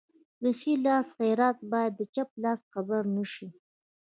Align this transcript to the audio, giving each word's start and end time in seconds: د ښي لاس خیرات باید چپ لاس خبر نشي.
د 0.41 0.43
ښي 0.59 0.73
لاس 0.85 1.07
خیرات 1.17 1.57
باید 1.71 1.95
چپ 2.13 2.29
لاس 2.43 2.61
خبر 2.73 3.01
نشي. 3.15 3.47